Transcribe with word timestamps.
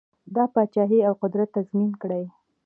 دا 0.35 0.43
پاچهي 0.53 0.99
او 1.07 1.13
قدرت 1.23 1.49
تضمین 1.57 1.91
کړي. 2.01 2.23